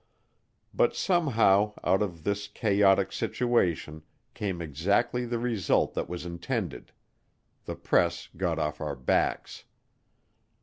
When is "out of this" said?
1.83-2.47